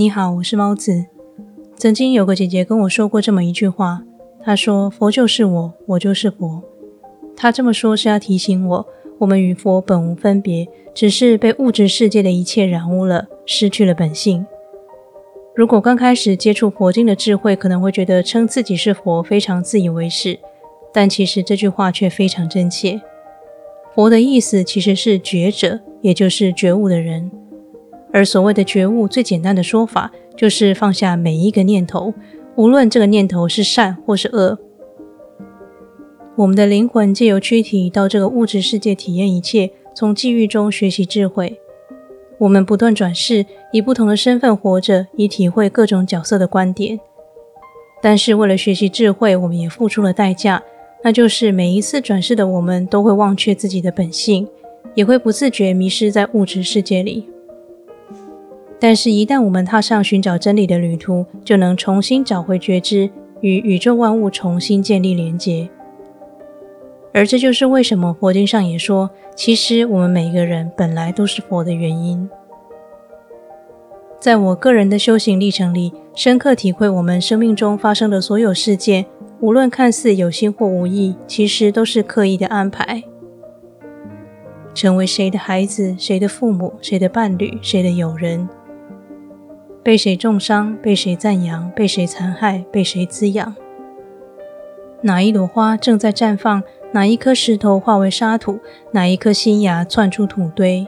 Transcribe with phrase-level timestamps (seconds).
[0.00, 1.06] 你好，我是猫子。
[1.76, 4.04] 曾经有个姐姐跟我说过这么一句话，
[4.40, 6.62] 她说：“佛就是我，我就是佛。”
[7.34, 8.86] 她这么说是要提醒我，
[9.18, 14.46] 我们与佛本无分别，只是被物质世界的一切染污了，失去了本性。
[15.52, 20.38] 如果刚开始接触佛经的智慧，可能会觉得称自己是佛非常自以为是，
[20.94, 23.02] 但其实这句话却非常真切。
[23.96, 27.32] 佛的意思其实是觉者，也就是觉悟的人。
[28.12, 32.14] 而所谓的觉悟，最简单的说法就是放下每一个念头，
[32.56, 34.58] 无论这个念头是善或是恶。
[36.36, 41.60] 我们的灵魂借由躯体到这个物质世界体验一切，从际遇中学习智慧。
[42.38, 47.00] 我们不断转世，以不同的身份活着，以体会各种角色的观点。
[48.00, 50.62] 但是为了学习智慧，我们也付出了代价，
[51.02, 54.46] 那就是每一次转世的我们都会忘却自己的本性，
[54.94, 57.28] 也会不自觉迷失在物质世界里。
[58.80, 65.68] 但是，一旦我们踏上寻找真理的旅途，就能重新找回觉知，与宇宙万物重新建立连结。
[67.12, 72.30] 而这就是为什么佛经上也说，其实我们每一个人本来都是佛的原因。
[74.20, 79.06] 在我个人的修行历程里，深刻体会我们生命中发生的所有事件，
[79.40, 83.02] 无论看似有心或无意，其实都是刻意的安排。
[84.74, 88.48] 成为谁的孩子，谁的父母，谁的伴侣，谁的友人。
[89.88, 93.56] 被谁重伤，被谁赞扬，被谁残害，被谁滋养？
[95.00, 96.62] 哪一朵花正在绽放？
[96.92, 98.58] 哪一颗石头化为沙土？
[98.92, 100.86] 哪一颗新芽窜出土堆？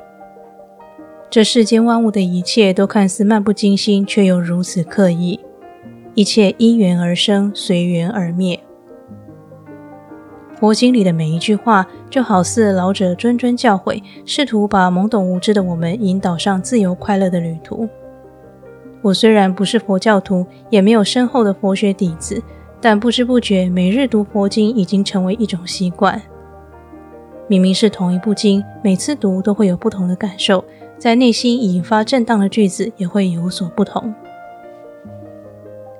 [1.31, 5.41] 这世间万物的一切都看似漫不经心，却又如此刻意。
[6.15, 8.61] 一切因缘而生，随缘而灭。
[10.59, 17.89] 佛经里的每一句话，就好似老者谆谆教诲，试图把懵懂无知的我们引导上自由快乐的旅途。
[19.03, 22.43] 我虽然不是佛教徒，也没有深厚的佛学底子，
[22.81, 26.21] 但不知不觉，每日读佛经已经成为一种习惯。
[27.49, 30.65] 明明是同一部经，每次读都会有不同的感受，
[30.99, 34.15] 在内心引发震荡的句子也会有所不同。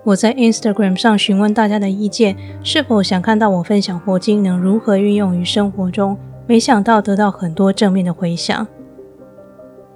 [0.05, 8.67] 我在 Instagram 上询问大家的意见，是否想看到我分享佛经能如何运用于生活中，没想到得到很多正面的回响。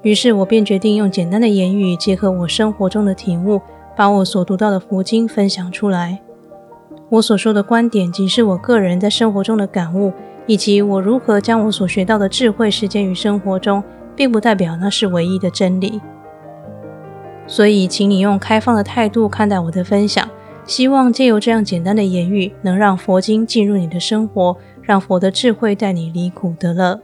[0.04, 3.60] 于是我便决定用简单的言语，结合我生活中的体悟，
[3.96, 6.20] 把我所读到的佛经分享出来。
[7.08, 10.12] 我所说的观点，仅是我个人在生活中的感悟，
[10.46, 13.82] 以及我如何将我所学到的智慧实践于生活中，
[14.14, 16.00] 并不代表那是唯一的真理。
[17.46, 20.28] 所以，请你用开放的态度看待我的分享，
[20.66, 27.00] 希望借由这样简单的言语，能让佛经进入你的生活，让佛的智慧带你离苦得乐。